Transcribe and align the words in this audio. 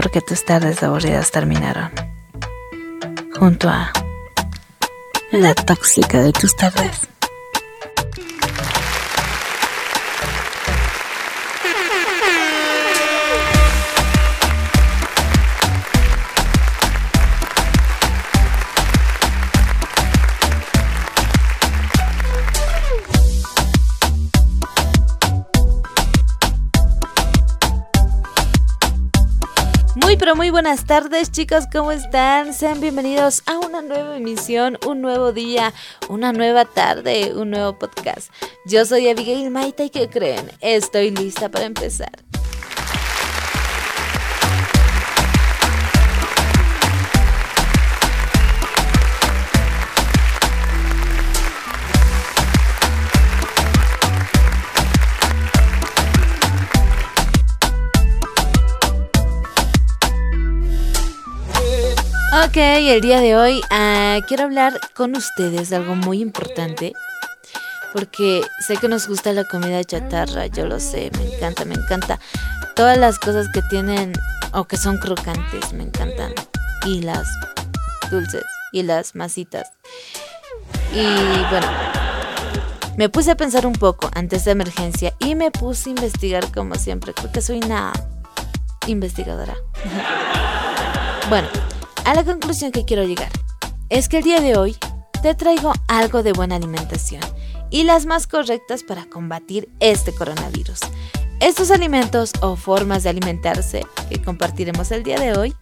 porque 0.00 0.22
tus 0.22 0.46
tardes 0.46 0.82
aburridas 0.82 1.30
terminaron. 1.30 1.90
Junto 3.38 3.68
a 3.68 3.92
la 5.30 5.54
tóxica 5.54 6.22
de 6.22 6.32
tus 6.32 6.56
tardes. 6.56 7.09
Muy 30.36 30.50
buenas 30.50 30.84
tardes 30.84 31.32
chicos, 31.32 31.64
¿cómo 31.72 31.90
están? 31.90 32.54
Sean 32.54 32.80
bienvenidos 32.80 33.42
a 33.46 33.58
una 33.58 33.82
nueva 33.82 34.16
emisión, 34.16 34.78
un 34.86 35.00
nuevo 35.00 35.32
día, 35.32 35.72
una 36.08 36.32
nueva 36.32 36.66
tarde, 36.66 37.32
un 37.34 37.50
nuevo 37.50 37.76
podcast. 37.78 38.32
Yo 38.64 38.84
soy 38.84 39.08
Abigail 39.08 39.50
Maita 39.50 39.82
y 39.82 39.90
¿qué 39.90 40.08
creen? 40.08 40.48
Estoy 40.60 41.10
lista 41.10 41.48
para 41.48 41.64
empezar. 41.64 42.12
Ok, 62.32 62.58
el 62.58 63.00
día 63.00 63.18
de 63.20 63.34
hoy 63.34 63.60
ah, 63.70 64.20
quiero 64.28 64.44
hablar 64.44 64.78
con 64.94 65.16
ustedes 65.16 65.68
de 65.68 65.74
algo 65.74 65.96
muy 65.96 66.20
importante. 66.20 66.92
Porque 67.92 68.42
sé 68.64 68.76
que 68.76 68.86
nos 68.86 69.08
gusta 69.08 69.32
la 69.32 69.42
comida 69.42 69.82
chatarra, 69.82 70.46
yo 70.46 70.64
lo 70.64 70.78
sé, 70.78 71.10
me 71.18 71.34
encanta, 71.34 71.64
me 71.64 71.74
encanta. 71.74 72.20
Todas 72.76 72.96
las 72.98 73.18
cosas 73.18 73.48
que 73.52 73.62
tienen 73.62 74.12
o 74.52 74.64
que 74.64 74.76
son 74.76 74.98
crocantes, 74.98 75.72
me 75.72 75.82
encantan. 75.82 76.32
Y 76.86 77.02
las 77.02 77.26
dulces 78.12 78.44
y 78.72 78.84
las 78.84 79.16
masitas. 79.16 79.72
Y 80.94 81.02
bueno, 81.50 81.66
me 82.96 83.08
puse 83.08 83.32
a 83.32 83.36
pensar 83.36 83.66
un 83.66 83.72
poco 83.72 84.08
antes 84.14 84.44
de 84.44 84.52
emergencia 84.52 85.14
y 85.18 85.34
me 85.34 85.50
puse 85.50 85.90
a 85.90 85.94
investigar 85.94 86.52
como 86.52 86.76
siempre. 86.76 87.12
Creo 87.12 87.32
que 87.32 87.42
soy 87.42 87.58
una 87.58 87.92
investigadora. 88.86 89.56
bueno, 91.28 91.48
a 92.04 92.14
la 92.14 92.24
conclusión 92.24 92.72
que 92.72 92.84
quiero 92.84 93.04
llegar 93.04 93.30
es 93.88 94.08
que 94.08 94.18
el 94.18 94.24
día 94.24 94.40
de 94.40 94.56
hoy 94.56 94.76
te 95.22 95.34
traigo 95.34 95.72
algo 95.88 96.22
de 96.22 96.32
buena 96.32 96.56
alimentación 96.56 97.22
y 97.70 97.84
las 97.84 98.06
más 98.06 98.26
correctas 98.26 98.82
para 98.82 99.06
combatir 99.06 99.68
este 99.80 100.14
coronavirus. 100.14 100.80
Estos 101.40 101.70
alimentos 101.70 102.32
o 102.40 102.56
formas 102.56 103.02
de 103.02 103.10
alimentarse 103.10 103.86
que 104.08 104.22
compartiremos 104.22 104.90
el 104.90 105.02
día 105.02 105.18
de 105.18 105.36
hoy 105.38 105.54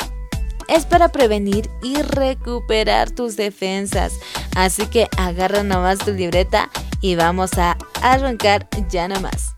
es 0.69 0.87
para 0.87 1.11
prevenir 1.11 1.71
y 1.83 2.01
recuperar 2.03 3.11
tus 3.11 3.37
defensas. 3.37 4.13
Así 4.55 4.87
que 4.87 5.09
agarra 5.17 5.63
nomás 5.63 5.99
tu 5.99 6.13
libreta 6.13 6.71
y 7.01 7.15
vamos 7.15 7.57
a 7.59 7.77
arrancar 8.03 8.69
ya 8.91 9.09
nomás. 9.09 9.58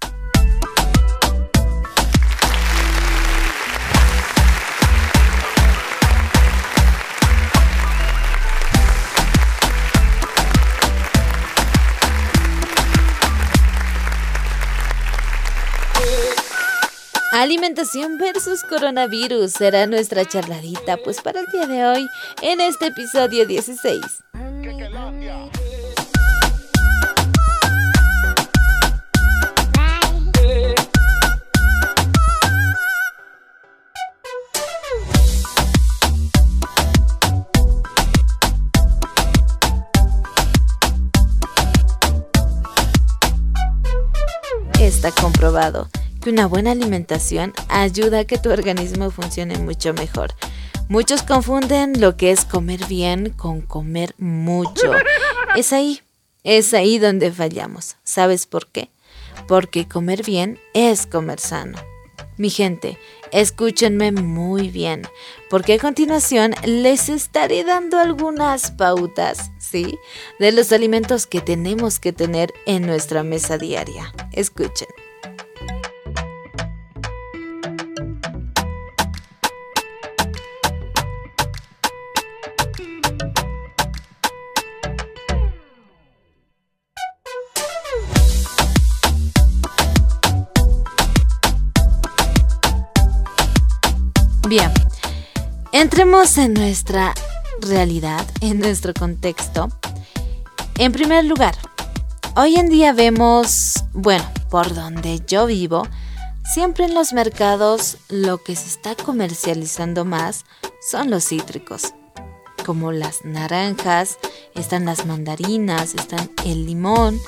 Alimentación 17.41 18.19
versus 18.19 18.63
coronavirus 18.65 19.53
será 19.53 19.87
nuestra 19.87 20.27
charladita, 20.27 20.99
pues 20.99 21.23
para 21.23 21.41
el 21.41 21.47
día 21.47 21.67
de 21.67 21.87
hoy, 21.87 22.07
en 22.43 22.61
este 22.61 22.89
episodio 22.89 23.47
16. 23.47 23.99
Está 44.79 45.11
comprobado 45.13 45.89
que 46.21 46.31
una 46.31 46.47
buena 46.47 46.73
alimentación 46.73 47.53
ayuda 47.69 48.21
a 48.21 48.25
que 48.25 48.39
tu 48.39 48.51
organismo 48.51 49.11
funcione 49.11 49.59
mucho 49.59 49.95
mejor. 49.95 50.35
Muchos 50.89 51.23
confunden 51.23 52.01
lo 52.01 52.17
que 52.17 52.31
es 52.31 52.45
comer 52.45 52.85
bien 52.87 53.31
con 53.31 53.61
comer 53.61 54.15
mucho. 54.19 54.93
Es 55.57 55.73
ahí, 55.73 56.01
es 56.45 56.75
ahí 56.75 56.99
donde 56.99 57.33
fallamos. 57.33 57.97
¿Sabes 58.05 58.47
por 58.47 58.67
qué? 58.67 58.91
Porque 59.49 59.89
comer 59.89 60.25
bien 60.25 60.59
es 60.75 61.07
comer 61.07 61.41
sano. 61.41 61.79
Mi 62.37 62.51
gente, 62.51 62.99
escúchenme 63.33 64.13
muy 64.13 64.71
bien, 64.71 65.03
porque 65.51 65.75
a 65.75 65.79
continuación 65.79 66.55
les 66.65 67.09
estaré 67.09 67.65
dando 67.65 67.99
algunas 67.99 68.71
pautas, 68.71 69.51
¿sí? 69.59 69.99
De 70.39 70.51
los 70.51 70.73
alimentos 70.73 71.27
que 71.27 71.41
tenemos 71.41 71.99
que 71.99 72.13
tener 72.13 72.53
en 72.67 72.87
nuestra 72.87 73.23
mesa 73.23 73.59
diaria. 73.59 74.13
Escuchen. 74.33 74.89
Entremos 95.81 96.37
en 96.37 96.53
nuestra 96.53 97.15
realidad, 97.63 98.27
en 98.43 98.59
nuestro 98.59 98.93
contexto. 98.93 99.71
En 100.77 100.93
primer 100.93 101.25
lugar, 101.25 101.57
hoy 102.37 102.57
en 102.57 102.69
día 102.69 102.93
vemos, 102.93 103.73
bueno, 103.95 104.23
por 104.51 104.75
donde 104.75 105.23
yo 105.27 105.47
vivo, 105.47 105.89
siempre 106.53 106.85
en 106.85 106.93
los 106.93 107.15
mercados 107.15 107.97
lo 108.11 108.43
que 108.43 108.57
se 108.57 108.67
está 108.67 108.95
comercializando 108.95 110.05
más 110.05 110.45
son 110.87 111.09
los 111.09 111.25
cítricos, 111.25 111.95
como 112.67 112.93
las 112.93 113.25
naranjas, 113.25 114.19
están 114.55 114.85
las 114.85 115.07
mandarinas, 115.07 115.95
están 115.95 116.31
el 116.45 116.67
limón, 116.67 117.19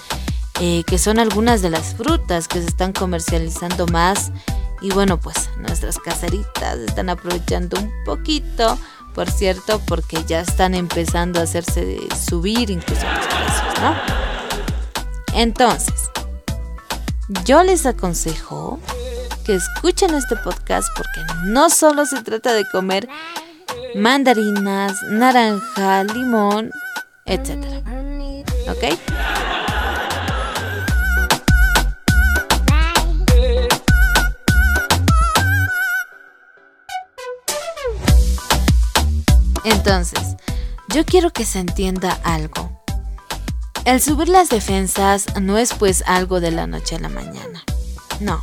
eh, 0.61 0.83
que 0.87 0.99
son 0.99 1.19
algunas 1.19 1.63
de 1.63 1.71
las 1.71 1.95
frutas 1.95 2.49
que 2.49 2.61
se 2.61 2.67
están 2.67 2.93
comercializando 2.93 3.87
más 3.87 4.31
y 4.83 4.91
bueno, 4.91 5.19
pues 5.19 5.49
nuestras 5.59 5.99
caseritas 5.99 6.79
están 6.79 7.09
aprovechando 7.09 7.81
un 7.81 7.93
poquito, 8.05 8.79
por 9.15 9.31
cierto, 9.31 9.81
porque 9.87 10.25
ya 10.27 10.41
están 10.41 10.75
empezando 10.75 11.41
a 11.41 11.45
hacerse 11.45 11.99
subir 12.29 12.71
incluso 12.71 13.03
los 13.07 13.27
precios, 13.27 13.81
¿no? 13.81 13.95
Entonces, 15.35 16.11
yo 17.45 17.63
les 17.63 17.87
aconsejo 17.87 18.81
que 19.45 19.55
escuchen 19.55 20.15
este 20.15 20.37
podcast 20.37 20.89
porque 20.97 21.21
no 21.45 21.71
solo 21.71 22.05
se 22.05 22.23
trata 22.23 22.53
de 22.53 22.65
comer 22.71 23.09
mandarinas, 23.95 25.01
naranja, 25.11 26.05
limón, 26.05 26.71
etc. 27.27 27.83
¿Ok? 28.69 28.99
Entonces, 39.65 40.37
yo 40.89 41.05
quiero 41.05 41.33
que 41.33 41.45
se 41.45 41.61
entienda 41.61 42.19
algo. 42.25 42.83
El 43.85 44.01
subir 44.01 44.29
las 44.29 44.49
defensas 44.49 45.27
no 45.41 45.59
es 45.59 45.75
pues 45.75 46.05
algo 46.07 46.41
de 46.41 46.51
la 46.51 46.67
noche 46.67 46.97
a 46.97 47.01
la 47.01 47.09
mañana. 47.09 47.65
No. 48.21 48.43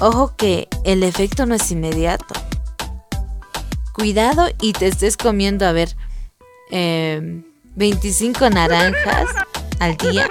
Ojo 0.00 0.34
que 0.36 0.68
el 0.84 1.02
efecto 1.02 1.46
no 1.46 1.54
es 1.54 1.70
inmediato. 1.70 2.34
Cuidado 3.92 4.48
y 4.60 4.72
te 4.72 4.86
estés 4.86 5.16
comiendo, 5.16 5.66
a 5.66 5.72
ver, 5.72 5.96
25 6.70 8.44
em, 8.44 8.54
naranjas 8.54 9.28
al 9.80 9.96
día 9.96 10.28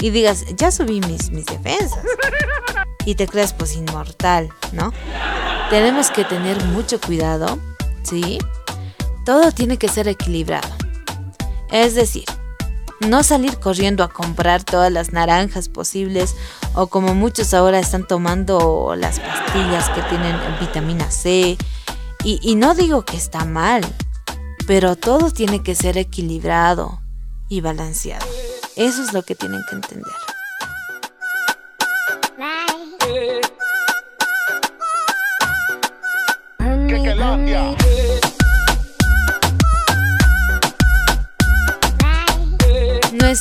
y 0.00 0.10
digas, 0.10 0.44
ya 0.56 0.70
subí 0.70 1.00
mis 1.00 1.30
defensas. 1.46 2.04
Y 3.04 3.16
te 3.16 3.28
creas 3.28 3.52
pues 3.52 3.76
inmortal, 3.76 4.48
¿no? 4.72 4.92
tenemos 5.70 6.10
que 6.10 6.24
tener 6.24 6.62
mucho 6.66 7.00
cuidado, 7.00 7.58
¿sí? 8.02 8.38
Todo 9.24 9.52
tiene 9.52 9.78
que 9.78 9.88
ser 9.88 10.08
equilibrado. 10.08 10.68
Es 11.70 11.94
decir, 11.94 12.24
no 13.00 13.22
salir 13.22 13.58
corriendo 13.58 14.04
a 14.04 14.08
comprar 14.08 14.62
todas 14.62 14.92
las 14.92 15.12
naranjas 15.12 15.68
posibles 15.68 16.36
o 16.74 16.86
como 16.88 17.14
muchos 17.14 17.54
ahora 17.54 17.78
están 17.78 18.06
tomando 18.06 18.94
las 18.96 19.20
pastillas 19.20 19.88
que 19.90 20.02
tienen 20.02 20.36
vitamina 20.60 21.10
C. 21.10 21.56
Y, 22.22 22.38
y 22.42 22.54
no 22.54 22.74
digo 22.74 23.04
que 23.04 23.16
está 23.16 23.44
mal, 23.44 23.84
pero 24.66 24.96
todo 24.96 25.30
tiene 25.30 25.62
que 25.62 25.74
ser 25.74 25.98
equilibrado 25.98 27.00
y 27.48 27.60
balanceado. 27.60 28.26
Eso 28.76 29.02
es 29.02 29.12
lo 29.12 29.22
que 29.22 29.34
tienen 29.34 29.60
que 29.68 29.76
entender. 29.76 30.12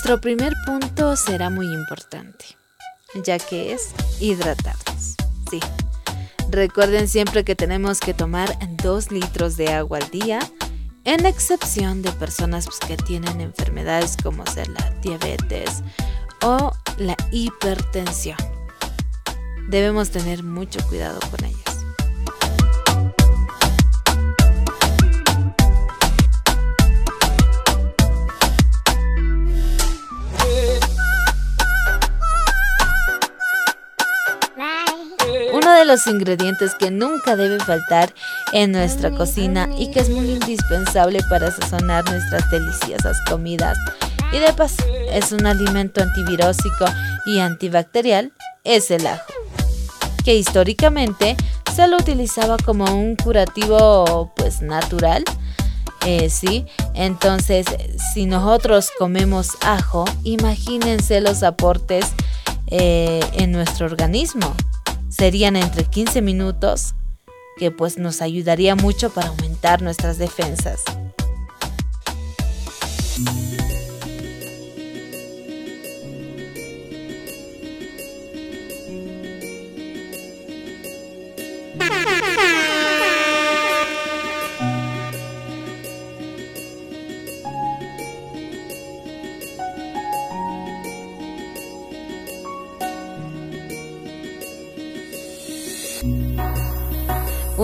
Nuestro 0.03 0.19
primer 0.19 0.53
punto 0.65 1.15
será 1.15 1.49
muy 1.49 1.65
importante, 1.65 2.43
ya 3.23 3.39
que 3.39 3.71
es 3.71 3.93
hidratarnos. 4.19 5.15
Recuerden 6.49 7.07
siempre 7.07 7.45
que 7.45 7.55
tenemos 7.55 8.01
que 8.01 8.13
tomar 8.13 8.53
2 8.83 9.11
litros 9.13 9.55
de 9.55 9.71
agua 9.71 9.99
al 9.99 10.09
día, 10.09 10.39
en 11.05 11.25
excepción 11.25 12.01
de 12.01 12.11
personas 12.11 12.65
pues, 12.65 12.79
que 12.79 12.97
tienen 12.97 13.39
enfermedades 13.39 14.17
como 14.21 14.45
ser 14.45 14.67
la 14.67 14.89
diabetes 15.01 15.83
o 16.41 16.73
la 16.97 17.15
hipertensión. 17.31 18.37
Debemos 19.69 20.09
tener 20.09 20.43
mucho 20.43 20.85
cuidado 20.89 21.21
con 21.31 21.45
ellas. 21.45 21.72
Los 35.93 36.07
ingredientes 36.07 36.73
que 36.73 36.89
nunca 36.89 37.35
debe 37.35 37.59
faltar 37.59 38.15
en 38.51 38.71
nuestra 38.71 39.11
cocina 39.11 39.69
y 39.77 39.91
que 39.91 39.99
es 39.99 40.09
muy 40.09 40.27
indispensable 40.31 41.19
para 41.29 41.51
sazonar 41.51 42.03
nuestras 42.09 42.49
deliciosas 42.49 43.15
comidas 43.29 43.77
y 44.31 44.39
de 44.39 44.51
paso 44.53 44.83
es 45.11 45.31
un 45.31 45.45
alimento 45.45 46.01
antivirósico 46.01 46.85
y 47.27 47.37
antibacterial 47.37 48.33
es 48.63 48.89
el 48.89 49.05
ajo, 49.05 49.31
que 50.25 50.33
históricamente 50.33 51.37
se 51.75 51.87
lo 51.87 51.97
utilizaba 51.97 52.57
como 52.57 52.85
un 52.85 53.15
curativo 53.15 54.33
pues 54.35 54.63
natural. 54.63 55.23
Eh, 56.07 56.31
sí, 56.31 56.65
entonces 56.95 57.67
si 58.13 58.25
nosotros 58.25 58.89
comemos 58.97 59.51
ajo, 59.61 60.05
imagínense 60.23 61.21
los 61.21 61.43
aportes 61.43 62.07
eh, 62.65 63.19
en 63.33 63.51
nuestro 63.51 63.85
organismo 63.85 64.55
serían 65.13 65.55
entre 65.55 65.85
15 65.85 66.21
minutos, 66.21 66.95
que 67.57 67.69
pues 67.69 67.97
nos 67.97 68.21
ayudaría 68.21 68.75
mucho 68.75 69.11
para 69.11 69.29
aumentar 69.29 69.81
nuestras 69.81 70.17
defensas. 70.17 70.83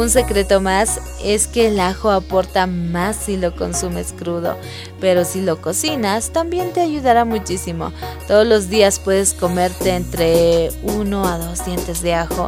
Un 0.09 0.13
secreto 0.13 0.59
más 0.59 0.99
es 1.23 1.45
que 1.45 1.67
el 1.67 1.79
ajo 1.79 2.09
aporta 2.09 2.65
más 2.65 3.15
si 3.15 3.37
lo 3.37 3.55
consumes 3.55 4.11
crudo, 4.11 4.57
pero 4.99 5.23
si 5.23 5.39
lo 5.39 5.61
cocinas 5.61 6.31
también 6.31 6.73
te 6.73 6.81
ayudará 6.81 7.25
muchísimo. 7.25 7.93
Todos 8.27 8.47
los 8.47 8.69
días 8.69 8.97
puedes 8.97 9.35
comerte 9.35 9.91
entre 9.91 10.71
uno 10.81 11.27
a 11.27 11.37
dos 11.37 11.63
dientes 11.63 12.01
de 12.01 12.15
ajo. 12.15 12.47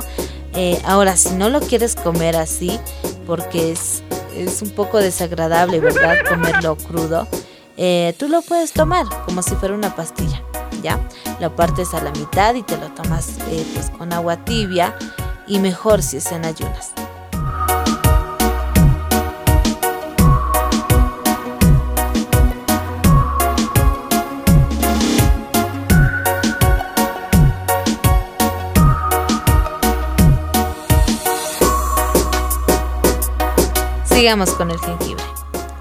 Eh, 0.55 0.81
ahora, 0.85 1.15
si 1.15 1.35
no 1.35 1.49
lo 1.49 1.59
quieres 1.59 1.93
comer 1.93 2.35
así, 2.35 2.79
porque 3.27 3.71
es, 3.71 4.01
es 4.35 4.63
un 4.63 4.71
poco 4.71 4.97
desagradable, 4.97 5.79
¿verdad? 5.79 6.15
Comerlo 6.27 6.77
crudo, 6.77 7.27
eh, 7.77 8.15
tú 8.17 8.27
lo 8.27 8.41
puedes 8.41 8.73
tomar 8.73 9.05
como 9.27 9.43
si 9.43 9.53
fuera 9.53 9.75
una 9.75 9.95
pastilla, 9.95 10.41
¿ya? 10.81 10.99
Lo 11.39 11.55
partes 11.55 11.93
a 11.93 12.01
la 12.01 12.09
mitad 12.09 12.55
y 12.55 12.63
te 12.63 12.75
lo 12.77 12.89
tomas 12.89 13.37
eh, 13.51 13.63
pues 13.75 13.91
con 13.91 14.13
agua 14.13 14.43
tibia 14.45 14.95
y 15.45 15.59
mejor 15.59 16.01
si 16.01 16.17
es 16.17 16.31
en 16.31 16.43
ayunas. 16.43 16.93
Sigamos 34.21 34.51
con 34.51 34.69
el 34.69 34.77
jengibre. 34.77 35.23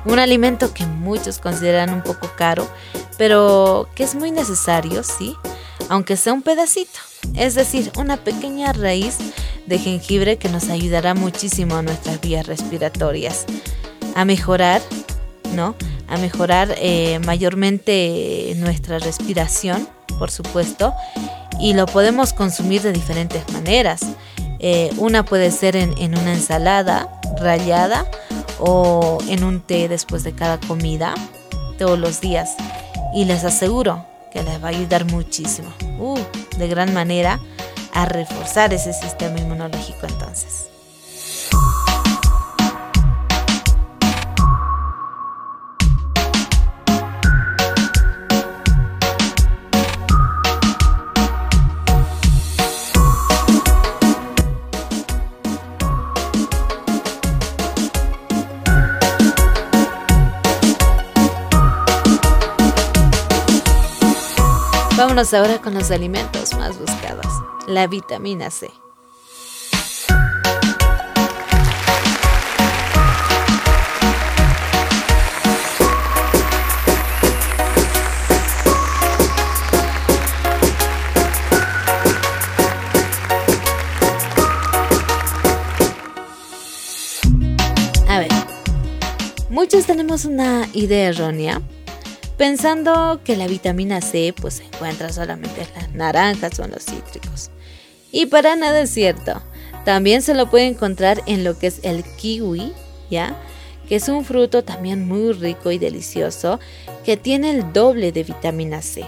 Un 0.06 0.18
alimento 0.18 0.72
que 0.72 0.86
muchos 0.86 1.40
consideran 1.40 1.92
un 1.92 2.02
poco 2.02 2.30
caro, 2.38 2.66
pero 3.18 3.86
que 3.94 4.02
es 4.02 4.14
muy 4.14 4.30
necesario, 4.30 5.02
sí, 5.02 5.36
aunque 5.90 6.16
sea 6.16 6.32
un 6.32 6.40
pedacito. 6.40 7.00
Es 7.34 7.54
decir, 7.54 7.92
una 7.98 8.16
pequeña 8.16 8.72
raíz 8.72 9.18
de 9.66 9.78
jengibre 9.78 10.38
que 10.38 10.48
nos 10.48 10.70
ayudará 10.70 11.12
muchísimo 11.12 11.76
a 11.76 11.82
nuestras 11.82 12.18
vías 12.22 12.46
respiratorias, 12.46 13.44
a 14.14 14.24
mejorar, 14.24 14.80
¿no? 15.54 15.74
A 16.08 16.16
mejorar 16.16 16.74
eh, 16.78 17.20
mayormente 17.26 18.54
nuestra 18.56 19.00
respiración, 19.00 19.86
por 20.18 20.30
supuesto, 20.30 20.94
y 21.60 21.74
lo 21.74 21.84
podemos 21.84 22.32
consumir 22.32 22.80
de 22.80 22.92
diferentes 22.94 23.46
maneras. 23.52 24.00
Eh, 24.60 24.90
una 24.96 25.26
puede 25.26 25.50
ser 25.50 25.76
en, 25.76 25.92
en 25.98 26.16
una 26.16 26.32
ensalada 26.32 27.20
rallada 27.38 28.06
o 28.60 29.18
en 29.28 29.44
un 29.44 29.60
té 29.60 29.88
después 29.88 30.22
de 30.22 30.32
cada 30.32 30.58
comida 30.60 31.14
todos 31.78 31.98
los 31.98 32.20
días 32.20 32.56
y 33.14 33.24
les 33.24 33.44
aseguro 33.44 34.06
que 34.30 34.42
les 34.42 34.62
va 34.62 34.68
a 34.68 34.70
ayudar 34.70 35.04
muchísimo, 35.06 35.72
uh, 35.98 36.18
de 36.58 36.68
gran 36.68 36.94
manera, 36.94 37.40
a 37.92 38.04
reforzar 38.04 38.72
ese 38.72 38.92
sistema 38.92 39.38
inmunológico 39.38 40.06
entonces. 40.06 40.68
Vámonos 65.10 65.34
ahora 65.34 65.60
con 65.60 65.74
los 65.74 65.90
alimentos 65.90 66.54
más 66.54 66.78
buscados, 66.78 67.26
la 67.66 67.88
vitamina 67.88 68.48
C. 68.48 68.70
A 88.06 88.20
ver, 88.20 88.28
muchos 89.48 89.86
tenemos 89.86 90.24
una 90.24 90.68
idea 90.72 91.08
errónea 91.08 91.60
pensando 92.40 93.20
que 93.22 93.36
la 93.36 93.46
vitamina 93.46 94.00
C 94.00 94.32
pues 94.34 94.54
se 94.54 94.64
encuentra 94.64 95.12
solamente 95.12 95.60
en 95.60 95.74
las 95.74 95.92
naranjas 95.92 96.58
o 96.58 96.64
en 96.64 96.70
los 96.70 96.86
cítricos. 96.86 97.50
Y 98.12 98.26
para 98.26 98.56
nada 98.56 98.80
es 98.80 98.88
cierto. 98.88 99.42
También 99.84 100.22
se 100.22 100.32
lo 100.32 100.48
puede 100.48 100.64
encontrar 100.64 101.20
en 101.26 101.44
lo 101.44 101.58
que 101.58 101.66
es 101.66 101.80
el 101.82 102.02
kiwi, 102.02 102.72
¿ya? 103.10 103.36
Que 103.90 103.96
es 103.96 104.08
un 104.08 104.24
fruto 104.24 104.64
también 104.64 105.06
muy 105.06 105.34
rico 105.34 105.70
y 105.70 105.76
delicioso 105.76 106.58
que 107.04 107.18
tiene 107.18 107.50
el 107.50 107.74
doble 107.74 108.10
de 108.10 108.24
vitamina 108.24 108.80
C. 108.80 109.04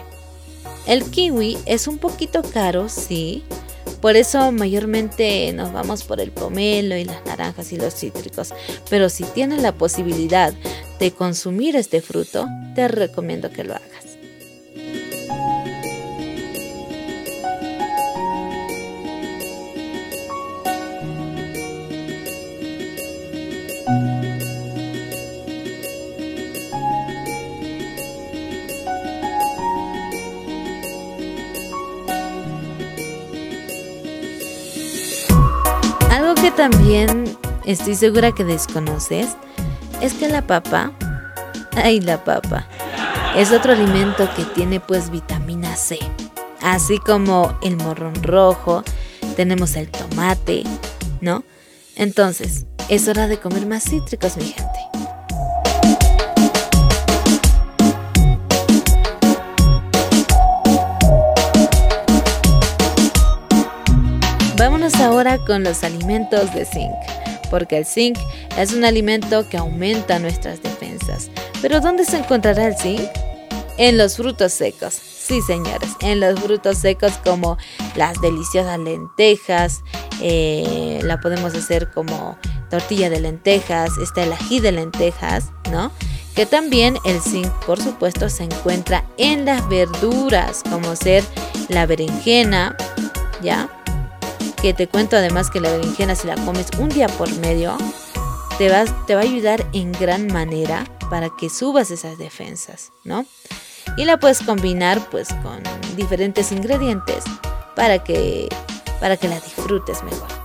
El 0.87 1.03
kiwi 1.03 1.57
es 1.65 1.89
un 1.89 1.97
poquito 1.97 2.43
caro, 2.43 2.91
sí, 2.91 3.45
Por 4.03 4.17
eso 4.17 4.53
mayormente 4.53 5.53
nos 5.55 5.73
vamos 5.73 6.03
por 6.03 6.21
el 6.21 6.33
pomelo 6.33 6.97
y 6.97 7.05
las 7.05 7.25
naranjas 7.25 7.73
y 7.73 7.77
los 7.77 7.95
cítricos. 7.95 8.53
Pero 8.91 9.09
si 9.09 9.23
tienes 9.23 9.63
la 9.63 9.73
posibilidad 9.73 10.53
de 11.03 11.11
consumir 11.11 11.75
este 11.75 12.01
fruto, 12.01 12.47
te 12.77 12.87
recomiendo 12.87 13.51
que 13.51 13.65
lo 13.65 13.75
hagas. 13.75 13.91
que 36.41 36.51
también 36.51 37.25
estoy 37.67 37.95
segura 37.95 38.33
que 38.33 38.43
desconoces 38.43 39.37
es 40.03 40.15
que 40.15 40.29
la 40.29 40.43
papa, 40.43 40.91
ay 41.77 42.01
la 42.01 42.23
papa, 42.25 42.67
es 43.37 43.53
otro 43.53 43.73
alimento 43.73 44.29
que 44.35 44.45
tiene 44.45 44.81
pues 44.81 45.11
vitamina 45.11 45.77
C. 45.77 45.99
Así 46.61 46.99
como 46.99 47.57
el 47.63 47.77
morrón 47.77 48.21
rojo, 48.23 48.83
tenemos 49.37 49.77
el 49.77 49.89
tomate, 49.91 50.65
¿no? 51.21 51.45
Entonces, 51.95 52.67
es 52.89 53.07
hora 53.07 53.29
de 53.29 53.39
comer 53.39 53.65
más 53.67 53.85
cítricos, 53.85 54.37
mi 54.37 54.45
gente. 54.45 54.67
Vámonos 64.59 64.95
ahora 64.97 65.39
con 65.39 65.63
los 65.63 65.85
alimentos 65.85 66.53
de 66.55 66.65
zinc, 66.65 66.95
porque 67.53 67.77
el 67.77 67.85
zinc 67.85 68.19
es 68.57 68.73
un 68.73 68.83
alimento 68.83 69.47
que 69.47 69.59
aumenta 69.59 70.19
nuestras 70.19 70.63
defensas. 70.63 71.31
Pero 71.61 71.83
¿dónde 71.83 72.07
se 72.07 72.17
encontrará 72.17 72.67
el 72.67 72.79
zinc? 72.79 73.11
En 73.77 73.99
los 73.99 74.17
frutos 74.17 74.55
secos. 74.55 74.95
Sí, 74.95 75.43
señores, 75.43 75.91
en 76.01 76.21
los 76.21 76.41
frutos 76.41 76.79
secos 76.79 77.13
como 77.23 77.59
las 77.95 78.19
deliciosas 78.23 78.79
lentejas, 78.79 79.83
eh, 80.23 81.01
la 81.03 81.21
podemos 81.21 81.55
hacer 81.55 81.91
como 81.91 82.39
tortilla 82.71 83.11
de 83.11 83.21
lentejas, 83.21 83.99
está 83.99 84.23
el 84.23 84.33
ají 84.33 84.61
de 84.61 84.73
lentejas, 84.73 85.51
¿no? 85.71 85.93
Que 86.35 86.47
también 86.47 86.97
el 87.05 87.21
zinc, 87.21 87.53
por 87.67 87.79
supuesto, 87.79 88.31
se 88.31 88.45
encuentra 88.45 89.05
en 89.19 89.45
las 89.45 89.69
verduras, 89.69 90.63
como 90.71 90.97
ser 90.97 91.23
la 91.69 91.85
berenjena, 91.85 92.75
¿ya? 93.43 93.69
Que 94.63 94.73
te 94.73 94.87
cuento 94.87 95.17
además 95.17 95.51
que 95.51 95.61
la 95.61 95.73
berenjena 95.73 96.15
si 96.15 96.29
la 96.29 96.37
comes 96.37 96.69
un 96.79 96.89
día 96.89 97.09
por 97.09 97.29
medio, 97.41 97.77
te, 98.59 98.71
te 99.09 99.15
va 99.17 99.21
a 99.21 99.25
ayudar 99.25 99.67
en 99.73 99.91
gran 99.91 100.29
manera 100.29 100.85
para 101.11 101.31
que 101.37 101.51
subas 101.51 101.91
esas 101.91 102.17
defensas, 102.17 102.93
¿no? 103.03 103.27
Y 103.97 104.05
la 104.05 104.21
puedes 104.21 104.41
combinar 104.41 105.01
pues 105.11 105.29
con 105.43 105.61
diferentes 105.97 106.53
ingredientes 106.53 107.25
para 107.75 108.05
que, 108.05 108.49
para 109.01 109.17
que 109.17 109.27
la 109.27 109.41
disfrutes 109.41 110.05
mejor. 110.05 110.42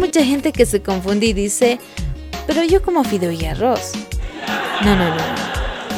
Mucha 0.00 0.24
gente 0.24 0.50
que 0.52 0.66
se 0.66 0.82
confunde 0.82 1.26
y 1.26 1.32
dice, 1.34 1.78
pero 2.46 2.64
yo 2.64 2.82
como 2.82 3.04
fideo 3.04 3.30
y 3.30 3.44
arroz. 3.44 3.92
No, 4.84 4.96
no, 4.96 5.14
no. 5.14 5.22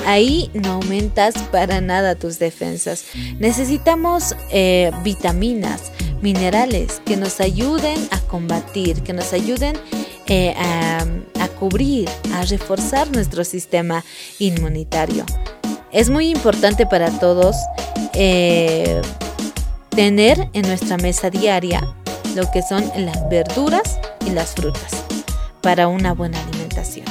Ahí 0.04 0.50
no 0.52 0.72
aumentas 0.72 1.34
para 1.52 1.80
nada 1.80 2.16
tus 2.16 2.40
defensas. 2.40 3.04
Necesitamos 3.38 4.34
eh, 4.50 4.90
vitaminas, 5.04 5.92
minerales 6.20 7.00
que 7.06 7.16
nos 7.16 7.40
ayuden 7.40 7.96
a 8.10 8.18
combatir, 8.20 9.02
que 9.02 9.12
nos 9.12 9.32
ayuden 9.32 9.76
eh, 10.26 10.54
a, 10.56 11.48
cubrir, 11.58 12.08
a 12.34 12.44
reforzar 12.44 13.08
nuestro 13.12 13.44
sistema 13.44 14.04
inmunitario. 14.40 15.24
Es 15.92 16.10
muy 16.10 16.28
importante 16.30 16.86
para 16.86 17.10
todos 17.20 17.54
eh, 18.14 19.00
tener 19.90 20.48
en 20.52 20.62
nuestra 20.62 20.96
mesa 20.96 21.30
diaria 21.30 21.94
lo 22.34 22.50
que 22.50 22.62
son 22.62 22.90
las 22.96 23.28
verduras 23.28 23.98
y 24.26 24.30
las 24.30 24.54
frutas 24.54 25.04
para 25.60 25.88
una 25.88 26.14
buena 26.14 26.40
alimentación. 26.40 27.06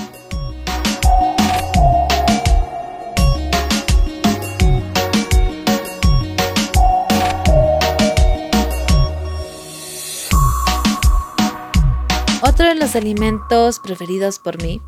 Otro 12.44 12.66
de 12.66 12.76
los 12.76 12.96
alimentos 12.96 13.80
preferidos 13.80 14.40
por 14.40 14.62
mí 14.62 14.82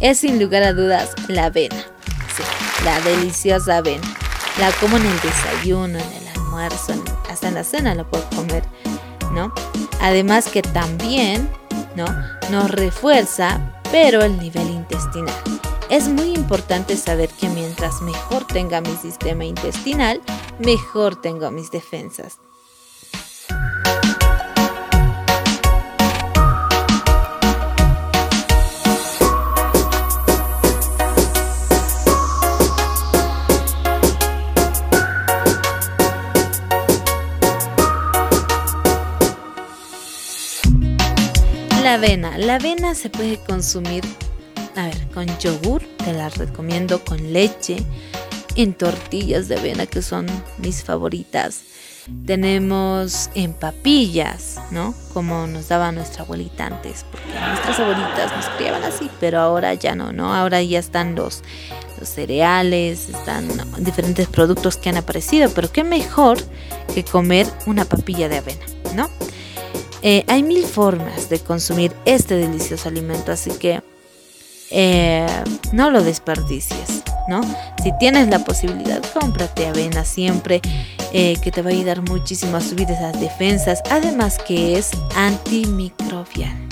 es 0.00 0.20
sin 0.20 0.40
lugar 0.40 0.62
a 0.62 0.72
dudas 0.72 1.10
la 1.28 1.46
avena. 1.46 1.76
Sí, 2.36 2.42
la 2.84 3.00
deliciosa 3.00 3.78
avena. 3.78 4.06
La 4.58 4.70
como 4.72 4.96
en 4.96 5.06
el 5.06 5.20
desayuno, 5.20 5.98
en 5.98 6.12
el 6.12 6.28
almuerzo, 6.36 6.94
hasta 7.30 7.48
en 7.48 7.54
la 7.54 7.64
cena 7.64 7.94
la 7.94 8.04
puedo 8.04 8.28
comer 8.30 8.62
Además 10.00 10.48
que 10.48 10.62
también, 10.62 11.48
¿no? 11.96 12.06
Nos 12.50 12.70
refuerza, 12.70 13.80
pero 13.90 14.22
el 14.22 14.38
nivel 14.38 14.70
intestinal. 14.70 15.34
Es 15.90 16.08
muy 16.08 16.32
importante 16.32 16.96
saber 16.96 17.28
que 17.28 17.48
mientras 17.48 18.00
mejor 18.02 18.46
tenga 18.46 18.80
mi 18.80 18.96
sistema 18.96 19.44
intestinal, 19.44 20.20
mejor 20.58 21.20
tengo 21.20 21.50
mis 21.50 21.70
defensas. 21.70 22.38
La 41.92 41.98
avena. 41.98 42.38
La 42.38 42.54
avena 42.54 42.94
se 42.94 43.10
puede 43.10 43.36
consumir, 43.36 44.02
a 44.76 44.86
ver, 44.86 45.08
con 45.12 45.26
yogur, 45.38 45.82
te 45.98 46.14
la 46.14 46.30
recomiendo 46.30 47.04
con 47.04 47.34
leche, 47.34 47.84
en 48.56 48.72
tortillas 48.72 49.46
de 49.48 49.58
avena 49.58 49.84
que 49.84 50.00
son 50.00 50.24
mis 50.56 50.82
favoritas. 50.82 51.64
Tenemos 52.24 53.28
en 53.34 53.52
papillas, 53.52 54.58
¿no? 54.70 54.94
Como 55.12 55.46
nos 55.46 55.68
daba 55.68 55.92
nuestra 55.92 56.22
abuelita 56.22 56.64
antes, 56.64 57.04
porque 57.10 57.28
nuestras 57.46 57.78
abuelitas 57.78 58.34
nos 58.34 58.46
criaban 58.56 58.84
así, 58.84 59.10
pero 59.20 59.40
ahora 59.40 59.74
ya 59.74 59.94
no, 59.94 60.12
¿no? 60.12 60.34
Ahora 60.34 60.62
ya 60.62 60.78
están 60.78 61.14
los, 61.14 61.42
cereales, 62.04 63.10
están 63.10 63.48
diferentes 63.78 64.26
productos 64.28 64.78
que 64.78 64.88
han 64.88 64.96
aparecido, 64.96 65.50
pero 65.50 65.70
qué 65.70 65.84
mejor 65.84 66.38
que 66.94 67.04
comer 67.04 67.46
una 67.66 67.84
papilla 67.84 68.30
de 68.30 68.38
avena, 68.38 68.64
¿no? 68.96 69.10
Eh, 70.02 70.24
hay 70.26 70.42
mil 70.42 70.64
formas 70.64 71.28
de 71.28 71.38
consumir 71.38 71.92
este 72.04 72.36
delicioso 72.36 72.88
alimento, 72.88 73.30
así 73.30 73.50
que 73.52 73.82
eh, 74.70 75.26
no 75.72 75.90
lo 75.90 76.02
desperdicies, 76.02 77.02
¿no? 77.28 77.42
Si 77.82 77.92
tienes 77.98 78.28
la 78.28 78.44
posibilidad, 78.44 79.02
cómprate 79.12 79.66
avena 79.66 80.04
siempre, 80.04 80.60
eh, 81.12 81.36
que 81.42 81.52
te 81.52 81.62
va 81.62 81.70
a 81.70 81.72
ayudar 81.72 82.02
muchísimo 82.02 82.56
a 82.56 82.60
subir 82.60 82.90
esas 82.90 83.20
defensas, 83.20 83.82
además 83.90 84.38
que 84.38 84.76
es 84.76 84.90
antimicrobial. 85.14 86.71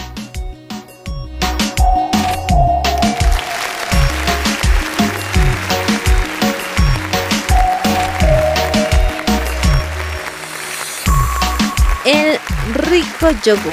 Yogur. 13.42 13.72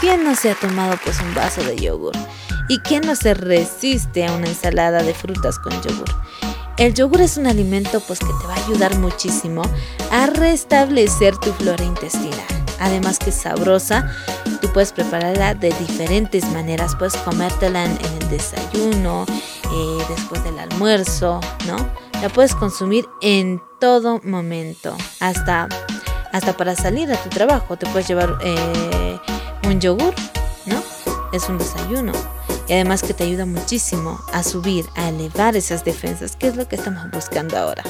¿Quién 0.00 0.24
no 0.24 0.34
se 0.34 0.50
ha 0.50 0.54
tomado 0.54 0.98
pues 1.02 1.20
un 1.20 1.34
vaso 1.34 1.62
de 1.62 1.76
yogur? 1.76 2.12
¿Y 2.68 2.78
quién 2.80 3.02
no 3.06 3.16
se 3.16 3.34
resiste 3.34 4.26
a 4.26 4.32
una 4.32 4.48
ensalada 4.48 5.02
de 5.02 5.14
frutas 5.14 5.58
con 5.58 5.72
yogur? 5.82 6.08
El 6.76 6.94
yogur 6.94 7.20
es 7.20 7.36
un 7.36 7.46
alimento 7.46 8.00
pues 8.00 8.18
que 8.18 8.26
te 8.26 8.46
va 8.46 8.54
a 8.54 8.64
ayudar 8.64 8.96
muchísimo 8.98 9.62
a 10.10 10.26
restablecer 10.26 11.36
tu 11.36 11.52
flora 11.52 11.84
intestinal. 11.84 12.46
Además 12.80 13.18
que 13.18 13.30
es 13.30 13.36
sabrosa, 13.36 14.12
tú 14.60 14.72
puedes 14.72 14.92
prepararla 14.92 15.54
de 15.54 15.72
diferentes 15.78 16.44
maneras. 16.50 16.96
Puedes 16.96 17.16
comértela 17.18 17.84
en, 17.84 17.92
el 17.92 18.28
desayuno, 18.28 19.24
eh, 19.28 20.04
después 20.08 20.42
del 20.44 20.58
almuerzo, 20.58 21.40
¿no? 21.66 21.76
La 22.20 22.28
puedes 22.28 22.54
consumir 22.54 23.08
en 23.20 23.62
todo 23.78 24.20
momento, 24.24 24.96
hasta 25.20 25.68
hasta 26.32 26.56
para 26.56 26.74
salir 26.74 27.12
a 27.12 27.22
tu 27.22 27.28
trabajo 27.28 27.76
te 27.76 27.86
puedes 27.86 28.08
llevar 28.08 28.38
eh, 28.42 29.18
un 29.66 29.80
yogur, 29.80 30.14
¿no? 30.66 30.82
es 31.32 31.48
un 31.48 31.58
desayuno. 31.58 32.12
Y 32.68 32.74
además 32.74 33.02
que 33.02 33.14
te 33.14 33.24
ayuda 33.24 33.46
muchísimo 33.46 34.20
a 34.32 34.42
subir, 34.42 34.86
a 34.94 35.08
elevar 35.08 35.56
esas 35.56 35.84
defensas, 35.84 36.36
que 36.36 36.46
es 36.48 36.56
lo 36.56 36.68
que 36.68 36.76
estamos 36.76 37.10
buscando 37.10 37.58
ahora. 37.58 37.82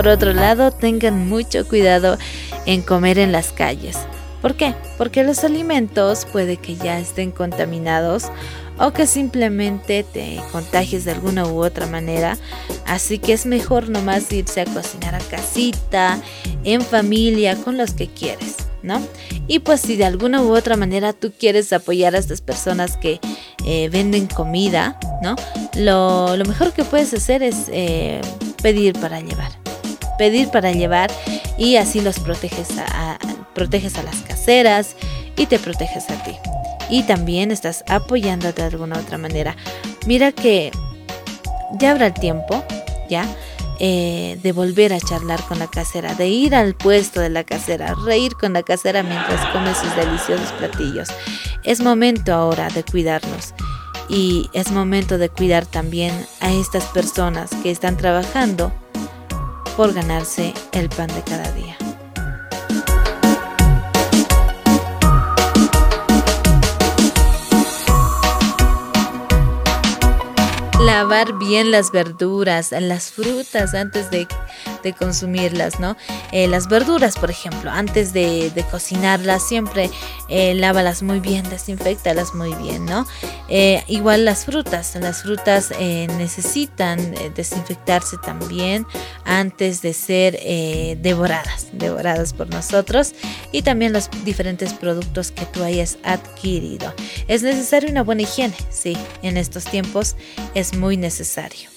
Por 0.00 0.08
otro 0.08 0.32
lado, 0.32 0.70
tengan 0.70 1.28
mucho 1.28 1.68
cuidado 1.68 2.16
en 2.64 2.80
comer 2.80 3.18
en 3.18 3.32
las 3.32 3.52
calles. 3.52 3.98
¿Por 4.40 4.54
qué? 4.54 4.74
Porque 4.96 5.24
los 5.24 5.44
alimentos 5.44 6.24
puede 6.24 6.56
que 6.56 6.76
ya 6.76 6.98
estén 6.98 7.30
contaminados 7.30 8.28
o 8.78 8.94
que 8.94 9.06
simplemente 9.06 10.02
te 10.02 10.40
contagies 10.52 11.04
de 11.04 11.10
alguna 11.10 11.46
u 11.46 11.62
otra 11.62 11.86
manera. 11.86 12.38
Así 12.86 13.18
que 13.18 13.34
es 13.34 13.44
mejor 13.44 13.90
nomás 13.90 14.32
irse 14.32 14.62
a 14.62 14.64
cocinar 14.64 15.16
a 15.16 15.18
casita, 15.18 16.18
en 16.64 16.80
familia, 16.80 17.56
con 17.56 17.76
los 17.76 17.92
que 17.92 18.08
quieres, 18.08 18.56
¿no? 18.82 19.06
Y 19.48 19.58
pues 19.58 19.82
si 19.82 19.96
de 19.96 20.06
alguna 20.06 20.40
u 20.40 20.56
otra 20.56 20.78
manera 20.78 21.12
tú 21.12 21.30
quieres 21.38 21.74
apoyar 21.74 22.14
a 22.14 22.20
estas 22.20 22.40
personas 22.40 22.96
que 22.96 23.20
eh, 23.66 23.90
venden 23.90 24.28
comida, 24.28 24.98
¿no? 25.22 25.36
Lo, 25.76 26.42
mejor 26.46 26.72
que 26.72 26.84
puedes 26.84 27.12
hacer 27.12 27.42
es 27.42 27.66
eh, 27.68 28.22
pedir 28.62 28.98
para 28.98 29.20
llevar 29.20 29.60
pedir 30.20 30.50
para 30.50 30.70
llevar 30.70 31.10
y 31.56 31.76
así 31.76 32.02
los 32.02 32.20
proteges 32.20 32.68
a, 32.76 33.18
proteges 33.54 33.96
a 33.96 34.02
las 34.02 34.16
caseras 34.16 34.94
y 35.34 35.46
te 35.46 35.58
proteges 35.58 36.10
a 36.10 36.22
ti. 36.22 36.36
Y 36.90 37.04
también 37.04 37.50
estás 37.50 37.84
apoyando 37.88 38.52
de 38.52 38.62
alguna 38.64 38.98
otra 38.98 39.16
manera. 39.16 39.56
Mira 40.06 40.30
que 40.30 40.72
ya 41.78 41.92
habrá 41.92 42.08
el 42.08 42.12
tiempo, 42.12 42.62
ya, 43.08 43.24
eh, 43.78 44.38
de 44.42 44.52
volver 44.52 44.92
a 44.92 45.00
charlar 45.00 45.40
con 45.44 45.58
la 45.58 45.68
casera, 45.68 46.14
de 46.14 46.28
ir 46.28 46.54
al 46.54 46.74
puesto 46.74 47.18
de 47.20 47.30
la 47.30 47.44
casera, 47.44 47.94
reír 48.04 48.34
con 48.34 48.52
la 48.52 48.62
casera 48.62 49.02
mientras 49.02 49.40
come 49.52 49.74
sus 49.74 49.96
deliciosos 49.96 50.52
platillos. 50.58 51.08
Es 51.64 51.80
momento 51.80 52.34
ahora 52.34 52.68
de 52.68 52.82
cuidarnos 52.82 53.54
y 54.10 54.50
es 54.52 54.70
momento 54.70 55.16
de 55.16 55.30
cuidar 55.30 55.64
también 55.64 56.12
a 56.40 56.52
estas 56.52 56.84
personas 56.88 57.48
que 57.62 57.70
están 57.70 57.96
trabajando 57.96 58.70
por 59.76 59.92
ganarse 59.92 60.54
el 60.72 60.88
pan 60.88 61.08
de 61.08 61.22
cada 61.22 61.50
día. 61.52 61.76
lavar 70.80 71.38
bien 71.38 71.70
las 71.70 71.92
verduras, 71.92 72.72
las 72.72 73.12
frutas 73.12 73.74
antes 73.74 74.10
de, 74.10 74.26
consumirlas, 74.96 75.78
¿no? 75.80 75.96
Eh, 76.32 76.48
las 76.48 76.68
verduras, 76.68 77.16
por 77.16 77.30
ejemplo, 77.30 77.70
antes 77.70 78.12
de, 78.12 78.52
cocinarlas, 78.70 79.46
siempre 79.46 79.90
eh, 80.28 80.54
lávalas 80.54 81.02
muy 81.02 81.20
bien, 81.20 81.48
desinfectalas 81.48 82.34
muy 82.34 82.54
bien, 82.54 82.84
¿no? 82.84 83.06
Eh, 83.48 83.82
igual 83.88 84.24
las 84.24 84.44
frutas, 84.44 84.94
las 85.00 85.22
frutas 85.22 85.72
necesitan 85.80 87.14
desinfectarse 87.34 88.16
también 88.18 88.86
antes 89.24 89.82
de 89.82 89.92
ser 89.92 90.38
devoradas, 91.00 91.68
devoradas 91.72 92.32
por 92.32 92.48
nosotros 92.50 93.14
y 93.50 93.62
también 93.62 93.92
los 93.92 94.08
diferentes 94.24 94.72
productos 94.74 95.32
que 95.32 95.46
tú 95.46 95.64
hayas 95.64 95.98
adquirido. 96.04 96.92
Es 97.28 97.42
necesaria 97.42 97.90
una 97.90 98.02
buena 98.02 98.22
higiene, 98.22 98.56
sí, 98.70 98.96
en 99.22 99.36
estos 99.36 99.64
tiempos 99.64 100.16
es 100.54 100.76
muy 100.76 100.96
necesario. 100.96 101.70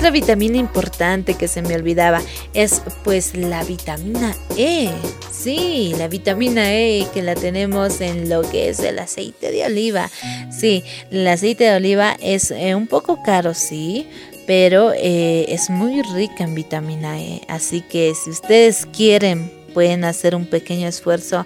Otra 0.00 0.12
vitamina 0.12 0.56
importante 0.56 1.34
que 1.34 1.46
se 1.46 1.60
me 1.60 1.74
olvidaba 1.74 2.22
es 2.54 2.80
pues 3.04 3.34
la 3.34 3.62
vitamina 3.64 4.34
E. 4.56 4.88
Sí, 5.30 5.94
la 5.98 6.08
vitamina 6.08 6.72
E 6.72 7.06
que 7.12 7.20
la 7.20 7.34
tenemos 7.34 8.00
en 8.00 8.30
lo 8.30 8.40
que 8.40 8.70
es 8.70 8.80
el 8.80 8.98
aceite 8.98 9.52
de 9.52 9.66
oliva. 9.66 10.08
Sí, 10.50 10.84
el 11.10 11.28
aceite 11.28 11.64
de 11.64 11.76
oliva 11.76 12.16
es 12.18 12.50
eh, 12.50 12.74
un 12.74 12.86
poco 12.86 13.22
caro, 13.22 13.52
sí, 13.52 14.08
pero 14.46 14.94
eh, 14.94 15.44
es 15.50 15.68
muy 15.68 16.00
rica 16.14 16.44
en 16.44 16.54
vitamina 16.54 17.20
E. 17.20 17.42
Así 17.46 17.82
que 17.82 18.14
si 18.14 18.30
ustedes 18.30 18.86
quieren, 18.86 19.52
pueden 19.74 20.04
hacer 20.04 20.34
un 20.34 20.46
pequeño 20.46 20.88
esfuerzo 20.88 21.44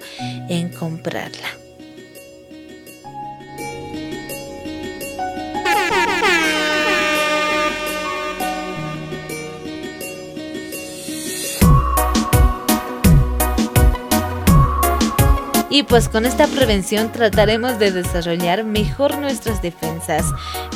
en 0.49 0.69
comprarla. 0.69 1.64
Y 15.75 15.83
pues 15.83 16.09
con 16.09 16.25
esta 16.25 16.47
prevención 16.47 17.11
trataremos 17.11 17.81
de 17.81 17.91
desarrollar 17.91 18.63
mejor 18.63 19.19
nuestras 19.19 19.61
defensas, 19.61 20.25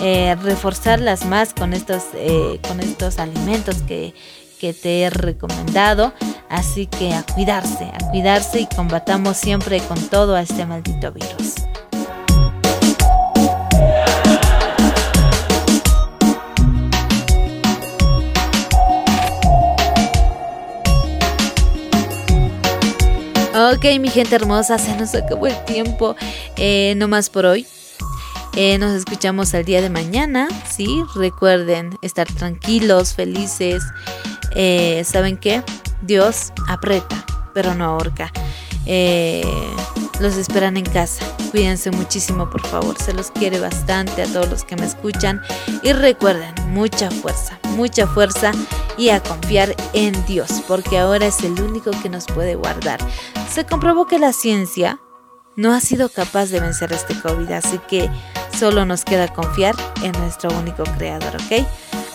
eh, 0.02 0.34
reforzarlas 0.42 1.24
más 1.24 1.54
con 1.54 1.72
estos, 1.72 2.02
eh, 2.14 2.58
con 2.66 2.80
estos 2.80 3.20
alimentos 3.20 3.76
que, 3.82 4.12
que 4.58 4.74
te 4.74 5.02
he 5.02 5.10
recomendado. 5.10 6.12
Así 6.48 6.88
que 6.88 7.14
a 7.14 7.22
cuidarse, 7.22 7.84
a 7.84 8.10
cuidarse 8.10 8.58
y 8.58 8.66
combatamos 8.66 9.36
siempre 9.36 9.78
con 9.78 10.00
todo 10.08 10.34
a 10.34 10.42
este 10.42 10.66
maldito 10.66 11.12
virus. 11.12 11.67
Ok, 23.58 23.84
mi 23.98 24.08
gente 24.08 24.36
hermosa, 24.36 24.78
se 24.78 24.96
nos 24.96 25.16
acabó 25.16 25.48
el 25.48 25.64
tiempo. 25.64 26.14
Eh, 26.56 26.94
no 26.96 27.08
más 27.08 27.28
por 27.28 27.44
hoy. 27.44 27.66
Eh, 28.54 28.78
nos 28.78 28.92
escuchamos 28.92 29.52
el 29.52 29.64
día 29.64 29.82
de 29.82 29.90
mañana, 29.90 30.46
¿sí? 30.70 31.02
Recuerden 31.16 31.98
estar 32.00 32.28
tranquilos, 32.28 33.14
felices. 33.14 33.82
Eh, 34.54 35.02
¿Saben 35.04 35.36
qué? 35.36 35.64
Dios 36.02 36.52
aprieta, 36.68 37.26
pero 37.52 37.74
no 37.74 37.84
ahorca. 37.84 38.30
Los 40.20 40.36
esperan 40.36 40.76
en 40.76 40.84
casa. 40.84 41.24
Cuídense 41.50 41.90
muchísimo, 41.90 42.48
por 42.50 42.66
favor. 42.66 42.96
Se 42.98 43.12
los 43.12 43.30
quiere 43.30 43.60
bastante 43.60 44.22
a 44.22 44.26
todos 44.26 44.48
los 44.48 44.64
que 44.64 44.76
me 44.76 44.86
escuchan. 44.86 45.40
Y 45.82 45.92
recuerden, 45.92 46.54
mucha 46.68 47.10
fuerza, 47.10 47.58
mucha 47.76 48.06
fuerza 48.06 48.52
y 48.96 49.10
a 49.10 49.22
confiar 49.22 49.74
en 49.92 50.12
Dios, 50.26 50.62
porque 50.66 50.98
ahora 50.98 51.26
es 51.26 51.42
el 51.44 51.60
único 51.60 51.90
que 52.02 52.08
nos 52.08 52.26
puede 52.26 52.56
guardar. 52.56 53.00
Se 53.50 53.64
comprobó 53.64 54.06
que 54.06 54.18
la 54.18 54.32
ciencia 54.32 55.00
no 55.56 55.72
ha 55.72 55.80
sido 55.80 56.08
capaz 56.08 56.46
de 56.46 56.60
vencer 56.60 56.92
este 56.92 57.18
COVID, 57.20 57.50
así 57.52 57.78
que 57.88 58.10
solo 58.56 58.84
nos 58.84 59.04
queda 59.04 59.28
confiar 59.28 59.74
en 60.02 60.12
nuestro 60.12 60.50
único 60.56 60.84
creador, 60.96 61.36
¿ok? 61.36 61.66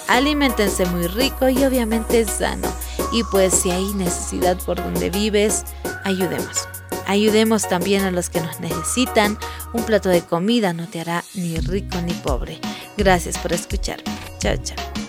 Aliméntense 0.07 0.85
muy 0.85 1.07
rico 1.07 1.49
y 1.49 1.63
obviamente 1.63 2.25
sano. 2.25 2.67
Y 3.11 3.23
pues 3.25 3.53
si 3.53 3.71
hay 3.71 3.93
necesidad 3.93 4.57
por 4.65 4.77
donde 4.77 5.09
vives, 5.09 5.65
ayudemos. 6.03 6.67
Ayudemos 7.07 7.67
también 7.67 8.03
a 8.03 8.11
los 8.11 8.29
que 8.29 8.41
nos 8.41 8.59
necesitan. 8.59 9.37
Un 9.73 9.83
plato 9.83 10.09
de 10.09 10.21
comida 10.21 10.73
no 10.73 10.87
te 10.87 11.01
hará 11.01 11.23
ni 11.35 11.57
rico 11.57 12.01
ni 12.01 12.13
pobre. 12.13 12.59
Gracias 12.97 13.37
por 13.37 13.53
escucharme. 13.53 14.03
Chao, 14.39 14.57
chao. 14.57 15.02